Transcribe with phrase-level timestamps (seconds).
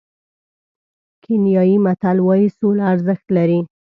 [1.23, 3.59] کینیايي متل وایي سوله ارزښت لري.